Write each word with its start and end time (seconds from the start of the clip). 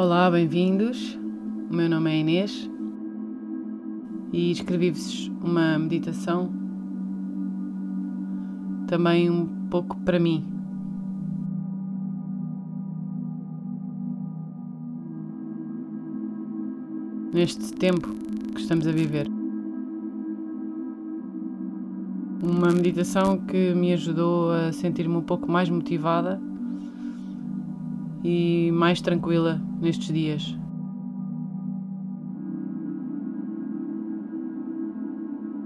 Olá, 0.00 0.30
bem-vindos. 0.30 1.18
O 1.68 1.74
meu 1.74 1.90
nome 1.90 2.08
é 2.08 2.20
Inês 2.20 2.70
e 4.32 4.52
escrevi-vos 4.52 5.26
uma 5.42 5.76
meditação 5.76 6.52
também 8.86 9.28
um 9.28 9.44
pouco 9.68 9.96
para 10.02 10.20
mim. 10.20 10.46
Neste 17.34 17.72
tempo 17.72 18.14
que 18.54 18.60
estamos 18.60 18.86
a 18.86 18.92
viver. 18.92 19.26
Uma 22.40 22.70
meditação 22.70 23.36
que 23.36 23.74
me 23.74 23.92
ajudou 23.94 24.52
a 24.52 24.70
sentir-me 24.70 25.16
um 25.16 25.22
pouco 25.22 25.50
mais 25.50 25.68
motivada 25.68 26.40
e 28.22 28.70
mais 28.72 29.00
tranquila 29.00 29.60
nestes 29.80 30.12
dias. 30.12 30.56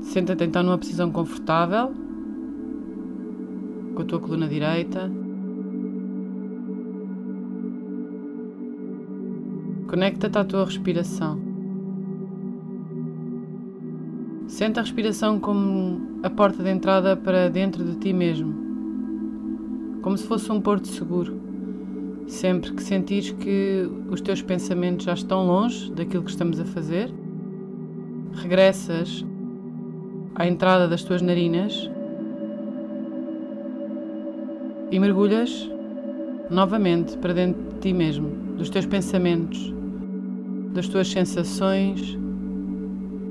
Senta-te 0.00 0.44
então 0.44 0.62
numa 0.62 0.78
posição 0.78 1.10
confortável, 1.10 1.92
com 3.94 4.02
a 4.02 4.04
tua 4.04 4.18
coluna 4.18 4.48
direita. 4.48 5.10
Conecta-te 9.86 10.38
à 10.38 10.44
tua 10.44 10.64
respiração. 10.64 11.38
Sente 14.46 14.78
a 14.78 14.82
respiração 14.82 15.38
como 15.38 16.20
a 16.22 16.30
porta 16.30 16.62
de 16.62 16.70
entrada 16.70 17.16
para 17.16 17.50
dentro 17.50 17.84
de 17.84 17.96
ti 17.96 18.12
mesmo, 18.12 18.54
como 20.02 20.16
se 20.16 20.26
fosse 20.26 20.50
um 20.50 20.60
porto 20.60 20.88
seguro. 20.88 21.47
Sempre 22.28 22.72
que 22.72 22.82
sentires 22.82 23.30
que 23.30 23.90
os 24.10 24.20
teus 24.20 24.42
pensamentos 24.42 25.06
já 25.06 25.14
estão 25.14 25.46
longe 25.46 25.90
daquilo 25.90 26.22
que 26.22 26.30
estamos 26.30 26.60
a 26.60 26.64
fazer, 26.66 27.10
regressas 28.34 29.24
à 30.34 30.46
entrada 30.46 30.86
das 30.86 31.02
tuas 31.02 31.22
narinas 31.22 31.90
e 34.90 35.00
mergulhas 35.00 35.70
novamente 36.50 37.16
para 37.16 37.32
dentro 37.32 37.62
de 37.62 37.80
ti 37.80 37.92
mesmo, 37.94 38.28
dos 38.58 38.68
teus 38.68 38.84
pensamentos, 38.84 39.74
das 40.74 40.86
tuas 40.86 41.08
sensações, 41.08 42.18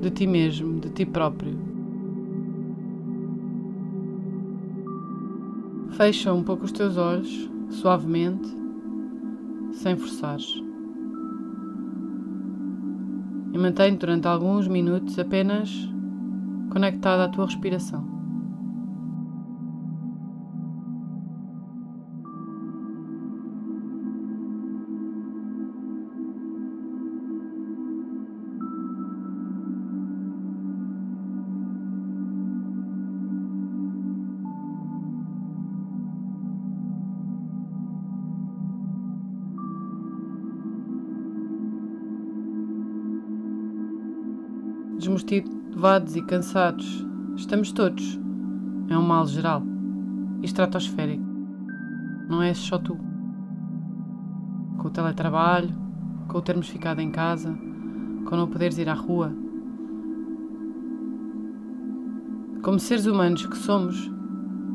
de 0.02 0.10
ti 0.10 0.26
mesmo, 0.26 0.80
de 0.80 0.90
ti 0.90 1.06
próprio. 1.06 1.56
Fecha 5.90 6.32
um 6.32 6.42
pouco 6.42 6.64
os 6.64 6.72
teus 6.72 6.96
olhos, 6.96 7.48
suavemente 7.70 8.67
sem 9.78 9.96
forçares. 9.96 10.62
E 13.52 13.58
mantém 13.58 13.96
durante 13.96 14.26
alguns 14.26 14.66
minutos 14.66 15.18
apenas 15.18 15.70
conectada 16.70 17.24
à 17.24 17.28
tua 17.28 17.46
respiração. 17.46 18.17
Desmotivados 44.98 46.16
e 46.16 46.22
cansados. 46.22 47.06
Estamos 47.36 47.72
todos. 47.72 48.18
É 48.88 48.98
um 48.98 49.02
mal 49.02 49.26
geral 49.26 49.62
estratosférico. 50.42 51.24
Não 52.28 52.42
és 52.42 52.58
só 52.58 52.78
tu. 52.78 52.96
Com 54.76 54.88
o 54.88 54.90
teletrabalho, 54.90 55.74
com 56.28 56.38
o 56.38 56.42
termos 56.42 56.68
ficado 56.68 57.00
em 57.00 57.10
casa, 57.10 57.56
com 58.24 58.36
não 58.36 58.48
poderes 58.48 58.78
ir 58.78 58.88
à 58.88 58.94
rua. 58.94 59.32
Como 62.62 62.78
seres 62.78 63.06
humanos 63.06 63.46
que 63.46 63.56
somos, 63.56 64.10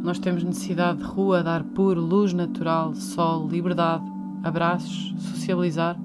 nós 0.02 0.20
temos 0.20 0.44
necessidade 0.44 1.00
de 1.00 1.06
rua, 1.06 1.44
de 1.44 1.50
ar 1.50 1.64
puro, 1.64 2.02
luz 2.02 2.34
natural, 2.34 2.94
sol, 2.94 3.48
liberdade, 3.48 4.04
abraços, 4.44 5.14
socializar. 5.18 5.98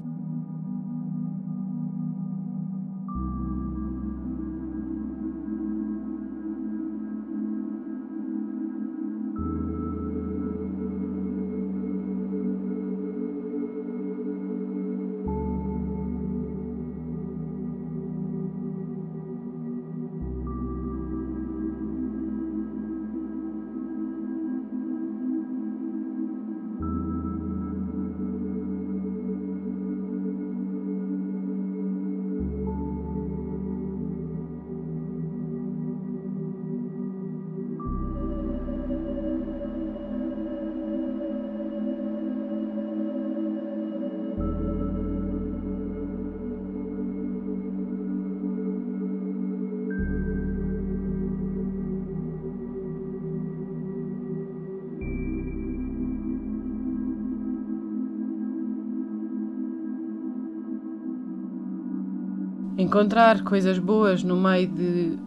Encontrar 62.89 63.45
coisas 63.45 63.79
boas 63.79 64.25
no 64.25 64.35
meio 64.41 64.67
de, 64.67 65.19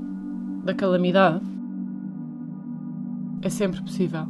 da 0.64 0.74
calamidade 0.74 1.46
é 3.44 3.50
sempre 3.50 3.80
possível. 3.84 4.26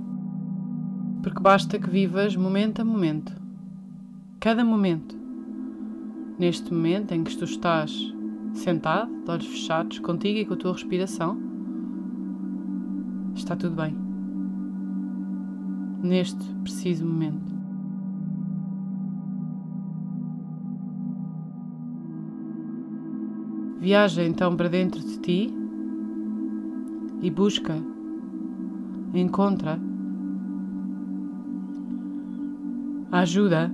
Porque 1.24 1.40
basta 1.40 1.80
que 1.80 1.90
vivas 1.90 2.36
momento 2.36 2.82
a 2.82 2.86
momento. 2.86 3.32
Cada 4.38 4.66
momento. 4.66 5.18
Neste 6.38 6.74
momento 6.74 7.14
em 7.14 7.24
que 7.24 7.38
tu 7.38 7.46
estás 7.46 7.96
sentado, 8.54 9.10
de 9.24 9.32
olhos 9.32 9.48
fechados, 9.48 10.00
contigo 10.00 10.40
e 10.40 10.46
com 10.46 10.56
a 10.56 10.58
tua 10.58 10.74
respiração, 10.74 11.38
está 13.34 13.56
tudo 13.56 13.78
bem. 13.78 13.96
Neste 16.04 16.44
preciso 16.64 17.06
momento. 17.06 17.61
Viaja 23.82 24.24
então 24.24 24.56
para 24.56 24.70
dentro 24.70 25.00
de 25.00 25.18
ti 25.18 25.52
e 27.20 27.32
busca, 27.32 27.74
encontra 29.12 29.80
ajuda 33.12 33.72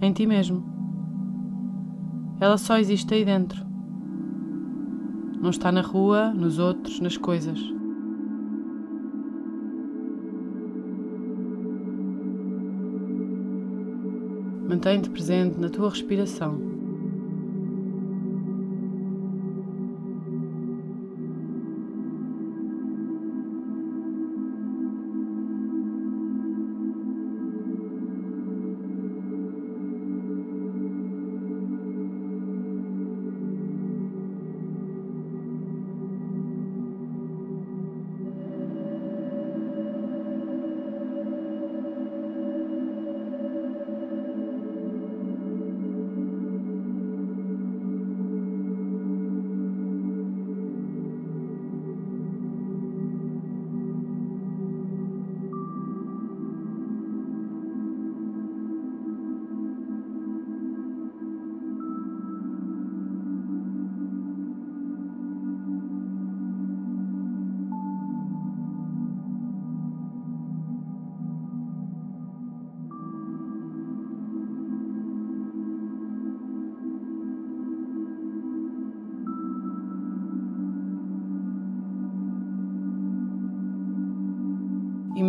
em 0.00 0.14
ti 0.14 0.26
mesmo. 0.26 0.64
Ela 2.40 2.56
só 2.56 2.78
existe 2.78 3.12
aí 3.12 3.22
dentro. 3.22 3.66
Não 5.42 5.50
está 5.50 5.70
na 5.70 5.82
rua, 5.82 6.32
nos 6.32 6.58
outros, 6.58 7.00
nas 7.00 7.18
coisas. 7.18 7.60
Mantém-te 14.66 15.10
presente 15.10 15.60
na 15.60 15.68
tua 15.68 15.90
respiração. 15.90 16.87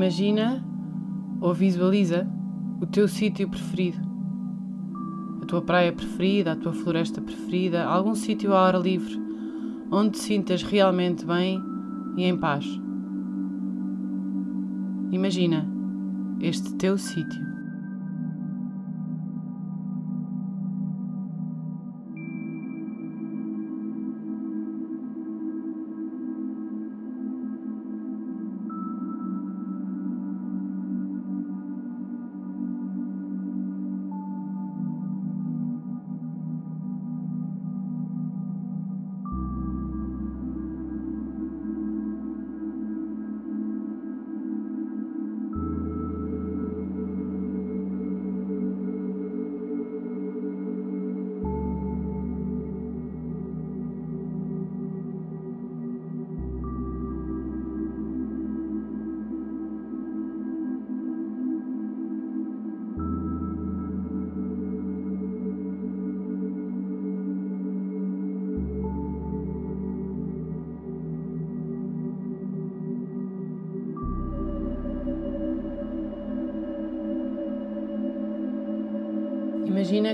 Imagina 0.10 0.66
ou 1.40 1.54
visualiza 1.54 2.28
o 2.82 2.86
teu 2.88 3.08
sítio 3.08 3.48
preferido, 3.48 4.00
a 5.40 5.46
tua 5.46 5.62
praia 5.62 5.94
preferida, 5.94 6.54
a 6.54 6.56
tua 6.56 6.74
floresta 6.74 7.22
preferida, 7.22 7.86
algum 7.86 8.16
sítio 8.16 8.52
ao 8.52 8.58
ar 8.58 8.82
livre 8.82 9.22
onde 9.92 10.14
te 10.14 10.18
sintas 10.18 10.64
realmente 10.64 11.24
bem 11.24 11.62
e 12.18 12.24
em 12.24 12.36
paz. 12.36 12.66
Imagina 15.12 15.70
este 16.42 16.74
teu 16.74 16.98
sítio. 16.98 17.59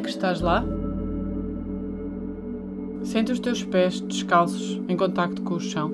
Que 0.05 0.11
estás 0.11 0.39
lá. 0.39 0.63
Sente 3.03 3.31
os 3.31 3.39
teus 3.39 3.63
pés 3.63 3.99
descalços 4.01 4.79
em 4.87 4.95
contacto 4.95 5.41
com 5.41 5.55
o 5.55 5.59
chão. 5.59 5.91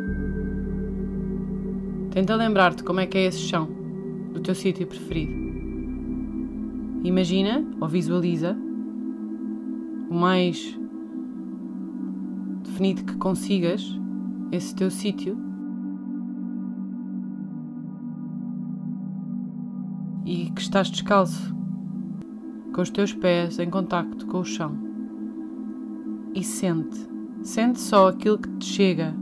Tenta 2.11 2.35
lembrar-te 2.35 2.83
como 2.83 2.99
é 2.99 3.07
que 3.07 3.17
é 3.17 3.25
esse 3.25 3.39
chão, 3.39 3.69
do 4.33 4.41
teu 4.41 4.53
sítio 4.53 4.85
preferido. 4.85 5.31
Imagina 7.03 7.65
ou 7.79 7.87
visualiza 7.87 8.55
o 10.09 10.13
mais 10.13 10.77
definido 12.63 13.05
que 13.05 13.15
consigas 13.15 13.97
esse 14.51 14.75
teu 14.75 14.91
sítio 14.91 15.37
e 20.25 20.51
que 20.51 20.61
estás 20.61 20.89
descalço 20.89 21.60
com 22.73 22.81
os 22.81 22.89
teus 22.89 23.13
pés 23.13 23.59
em 23.59 23.69
contacto 23.69 24.25
com 24.25 24.39
o 24.39 24.45
chão. 24.45 24.77
E 26.33 26.43
sente, 26.43 26.97
sente 27.43 27.79
só 27.79 28.07
aquilo 28.07 28.37
que 28.37 28.49
te 28.57 28.65
chega. 28.65 29.13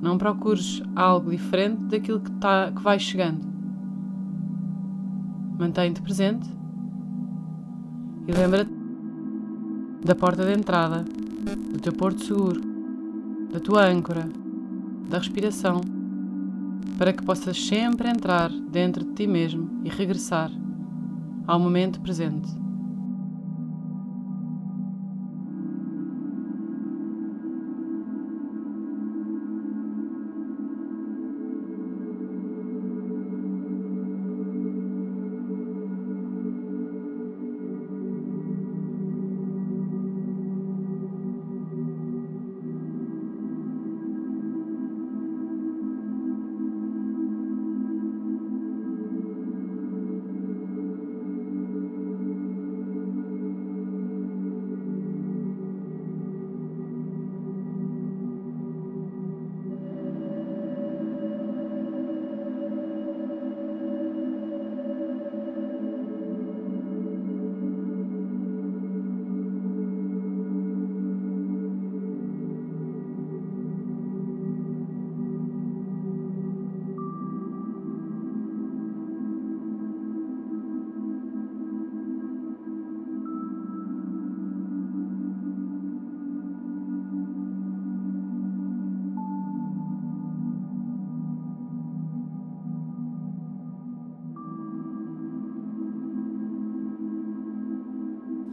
Não 0.00 0.16
procures 0.16 0.82
algo 0.94 1.30
diferente 1.30 1.84
daquilo 1.84 2.20
que, 2.20 2.30
tá, 2.32 2.72
que 2.74 2.82
vai 2.82 2.98
chegando. 2.98 3.46
Mantém-te 5.58 6.02
presente 6.02 6.48
e 8.26 8.32
lembra-te 8.32 8.72
da 10.04 10.14
porta 10.14 10.44
de 10.44 10.52
entrada, 10.52 11.04
do 11.72 11.80
teu 11.80 11.92
porto 11.92 12.22
seguro, 12.24 12.60
da 13.52 13.60
tua 13.60 13.86
âncora, 13.86 14.28
da 15.08 15.18
respiração, 15.18 15.80
para 16.98 17.12
que 17.12 17.24
possas 17.24 17.60
sempre 17.66 18.08
entrar 18.08 18.50
dentro 18.50 19.04
de 19.04 19.12
ti 19.12 19.26
mesmo 19.26 19.80
e 19.84 19.88
regressar 19.88 20.50
ao 21.46 21.58
momento 21.58 22.00
presente. 22.00 22.65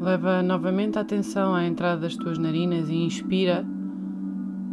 Leva 0.04 0.44
novamente 0.44 0.98
a 0.98 1.02
atenção 1.02 1.56
à 1.56 1.66
entrada 1.66 2.02
das 2.02 2.18
tuas 2.18 2.38
narinas 2.38 2.90
e 2.90 2.94
inspira 2.94 3.66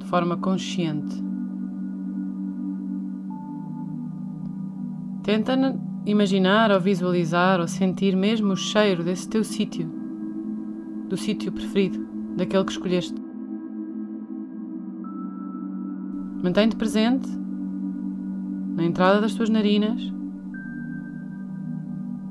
de 0.00 0.04
forma 0.06 0.36
consciente. 0.36 1.22
Tenta 5.22 5.54
imaginar 6.04 6.72
ou 6.72 6.80
visualizar 6.80 7.60
ou 7.60 7.68
sentir 7.68 8.16
mesmo 8.16 8.54
o 8.54 8.56
cheiro 8.56 9.04
desse 9.04 9.28
teu 9.28 9.44
sítio, 9.44 9.88
do 11.08 11.16
sítio 11.16 11.52
preferido, 11.52 12.04
daquele 12.36 12.64
que 12.64 12.72
escolheste. 12.72 13.14
Mantém-te 16.42 16.74
presente 16.74 17.28
na 18.74 18.82
entrada 18.82 19.20
das 19.20 19.34
tuas 19.34 19.48
narinas. 19.48 20.02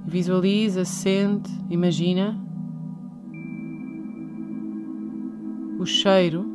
Visualiza, 0.05 0.83
sente, 0.83 1.49
imagina 1.69 2.48
o 5.79 5.85
cheiro 5.85 6.45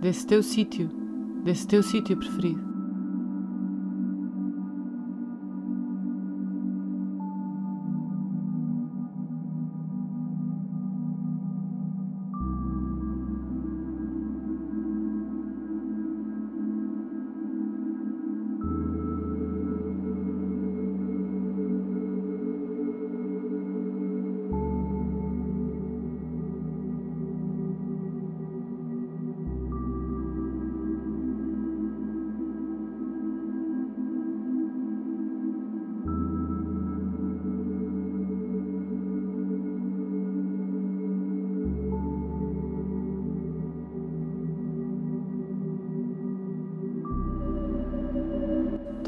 desse 0.00 0.26
teu 0.26 0.42
sítio, 0.42 0.88
desse 1.44 1.66
teu 1.68 1.82
sítio 1.82 2.16
preferido. 2.16 2.69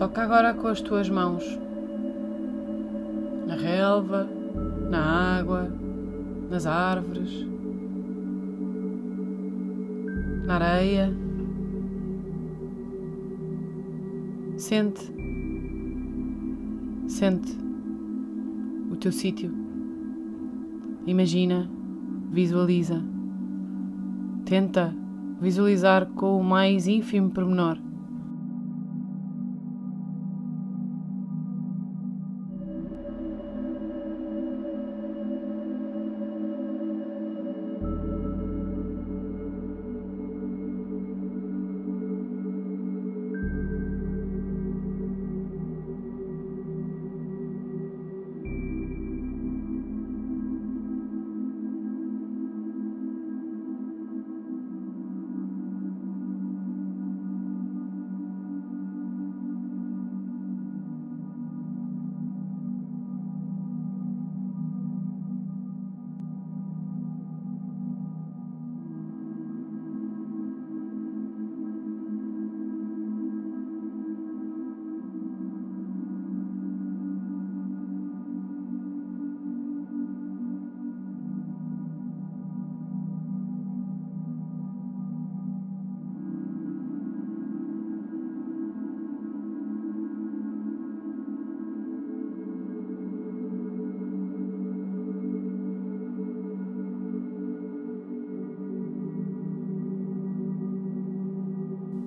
Toca 0.03 0.21
agora 0.21 0.53
com 0.53 0.67
as 0.67 0.81
tuas 0.81 1.09
mãos 1.09 1.45
na 3.47 3.55
relva, 3.55 4.29
na 4.91 5.39
água, 5.39 5.73
nas 6.51 6.67
árvores, 6.67 7.47
na 10.45 10.57
areia. 10.57 11.15
Sente, 14.57 15.09
sente 17.07 17.57
o 18.91 18.97
teu 18.97 19.13
sítio. 19.13 19.55
Imagina, 21.07 21.71
visualiza. 22.29 23.01
Tenta 24.45 24.93
visualizar 25.41 26.07
com 26.07 26.41
o 26.41 26.43
mais 26.43 26.89
ínfimo 26.89 27.31
pormenor. 27.31 27.79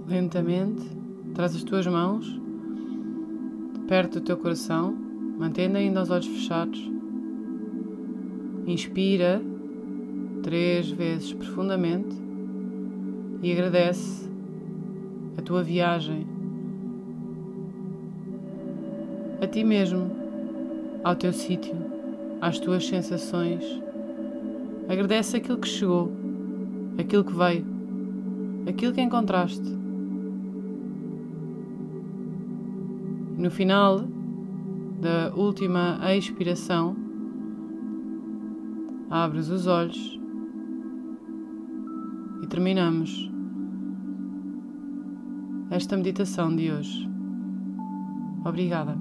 Lentamente, 0.08 0.84
traz 1.34 1.56
as 1.56 1.64
tuas 1.64 1.88
mãos 1.88 2.40
perto 3.88 4.20
do 4.20 4.26
teu 4.26 4.38
coração, 4.38 4.96
mantendo 5.38 5.78
ainda 5.78 6.02
os 6.04 6.12
olhos 6.12 6.28
fechados. 6.28 6.92
Inspira 8.68 9.42
três 10.44 10.90
vezes 10.92 11.34
profundamente 11.34 12.16
e 13.42 13.52
agradece 13.52 14.30
a 15.38 15.42
tua 15.42 15.64
viagem 15.64 16.28
a 19.42 19.48
ti 19.48 19.64
mesmo, 19.64 20.12
ao 21.04 21.16
teu 21.16 21.34
sítio, 21.34 21.76
às 22.42 22.60
tuas 22.60 22.88
sensações. 22.88 23.64
Agradece 24.88 25.38
aquilo 25.38 25.58
que 25.58 25.68
chegou, 25.68 26.12
aquilo 26.98 27.24
que 27.24 27.34
veio, 27.34 27.66
aquilo 28.68 28.94
que 28.94 29.02
encontraste. 29.02 29.85
No 33.46 33.52
final 33.52 34.00
da 35.00 35.32
última 35.36 36.00
expiração, 36.16 36.96
abres 39.08 39.50
os 39.50 39.68
olhos 39.68 40.20
e 42.42 42.48
terminamos 42.48 43.32
esta 45.70 45.96
meditação 45.96 46.56
de 46.56 46.72
hoje. 46.72 47.08
Obrigada. 48.44 48.98